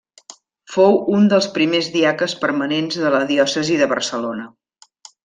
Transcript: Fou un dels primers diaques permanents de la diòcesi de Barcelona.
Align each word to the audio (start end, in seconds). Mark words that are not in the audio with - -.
Fou 0.75 0.95
un 1.17 1.27
dels 1.33 1.49
primers 1.59 1.89
diaques 1.97 2.35
permanents 2.45 2.97
de 3.05 3.13
la 3.17 3.21
diòcesi 3.33 3.79
de 3.83 3.89
Barcelona. 3.93 4.49